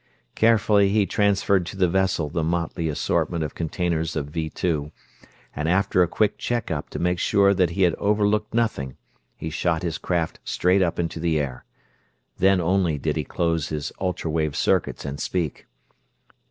Carefully 0.33 0.89
he 0.89 1.05
transferred 1.05 1.63
to 1.67 1.77
the 1.77 1.87
vessel 1.87 2.27
the 2.27 2.43
motley 2.43 2.89
assortment 2.89 3.43
of 3.43 3.53
containers 3.53 4.15
of 4.15 4.29
Vee 4.31 4.49
Two, 4.49 4.91
and 5.55 5.69
after 5.69 6.01
a 6.01 6.07
quick 6.07 6.39
check 6.39 6.71
up 6.71 6.89
to 6.89 6.97
make 6.97 7.19
sure 7.19 7.53
that 7.53 7.69
he 7.69 7.83
had 7.83 7.93
overlooked 7.99 8.51
nothing, 8.51 8.97
he 9.37 9.51
shot 9.51 9.83
his 9.83 9.99
craft 9.99 10.39
straight 10.43 10.81
up 10.81 10.97
into 10.97 11.19
the 11.19 11.39
air. 11.39 11.65
Then 12.39 12.59
only 12.59 12.97
did 12.97 13.15
he 13.15 13.23
close 13.23 13.67
his 13.69 13.91
ultra 13.99 14.31
wave 14.31 14.55
circuits 14.55 15.05
and 15.05 15.19
speak. 15.19 15.67